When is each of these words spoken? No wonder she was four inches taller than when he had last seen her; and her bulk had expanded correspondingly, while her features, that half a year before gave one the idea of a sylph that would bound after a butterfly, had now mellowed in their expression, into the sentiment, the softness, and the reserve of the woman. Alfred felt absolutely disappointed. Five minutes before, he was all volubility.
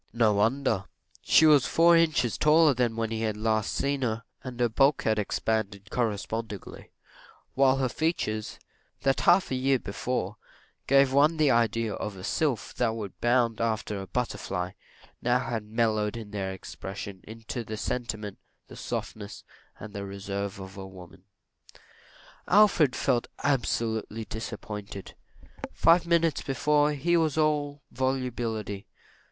No 0.13 0.33
wonder 0.33 0.85
she 1.21 1.45
was 1.45 1.67
four 1.67 1.95
inches 1.95 2.35
taller 2.35 2.73
than 2.73 2.95
when 2.95 3.11
he 3.11 3.21
had 3.21 3.37
last 3.37 3.71
seen 3.71 4.01
her; 4.01 4.23
and 4.43 4.59
her 4.59 4.67
bulk 4.67 5.03
had 5.03 5.19
expanded 5.19 5.91
correspondingly, 5.91 6.89
while 7.53 7.77
her 7.77 7.87
features, 7.87 8.57
that 9.01 9.19
half 9.19 9.51
a 9.51 9.55
year 9.55 9.77
before 9.77 10.37
gave 10.87 11.13
one 11.13 11.37
the 11.37 11.51
idea 11.51 11.93
of 11.93 12.15
a 12.17 12.23
sylph 12.23 12.73
that 12.77 12.95
would 12.95 13.21
bound 13.21 13.61
after 13.61 14.01
a 14.01 14.07
butterfly, 14.07 14.71
had 15.21 15.21
now 15.23 15.59
mellowed 15.59 16.17
in 16.17 16.31
their 16.31 16.51
expression, 16.51 17.21
into 17.25 17.63
the 17.63 17.77
sentiment, 17.77 18.39
the 18.69 18.75
softness, 18.75 19.43
and 19.79 19.93
the 19.93 20.03
reserve 20.03 20.59
of 20.59 20.73
the 20.73 20.87
woman. 20.87 21.25
Alfred 22.47 22.95
felt 22.95 23.27
absolutely 23.43 24.25
disappointed. 24.25 25.13
Five 25.73 26.07
minutes 26.07 26.41
before, 26.41 26.93
he 26.93 27.15
was 27.15 27.37
all 27.37 27.83
volubility. 27.91 28.87